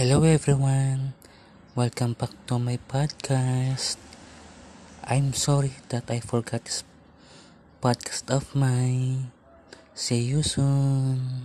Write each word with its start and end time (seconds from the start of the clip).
Hello 0.00 0.24
everyone, 0.24 1.12
welcome 1.76 2.16
back 2.16 2.32
to 2.48 2.58
my 2.58 2.80
podcast. 2.88 4.00
I'm 5.04 5.36
sorry 5.36 5.76
that 5.92 6.08
I 6.08 6.24
forgot 6.24 6.64
this 6.64 6.88
podcast 7.84 8.32
of 8.32 8.48
mine. 8.56 9.28
See 9.92 10.24
you 10.24 10.40
soon. 10.42 11.39